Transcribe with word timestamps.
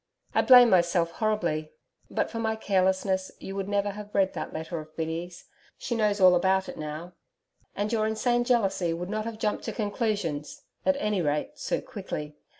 I 0.33 0.41
blame 0.41 0.71
myself 0.71 1.11
horribly. 1.11 1.73
But 2.09 2.31
for 2.31 2.39
my 2.39 2.55
carelessness 2.55 3.31
you 3.37 3.55
would 3.55 3.69
never 3.69 3.91
have 3.91 4.15
read 4.15 4.33
that 4.33 4.51
letter 4.51 4.79
of 4.79 4.97
Biddy's 4.97 5.45
she 5.77 5.93
knows 5.93 6.19
all 6.19 6.33
about 6.33 6.67
it 6.67 6.75
now 6.75 7.13
and 7.75 7.93
your 7.93 8.07
insane 8.07 8.43
jealousy 8.43 8.93
would 8.95 9.09
not 9.11 9.25
have 9.25 9.37
jumped 9.37 9.63
to 9.65 9.71
conclusions 9.71 10.63
at 10.87 10.97
any 10.99 11.21
rate 11.21 11.51
so 11.59 11.81
quickly. 11.81 12.35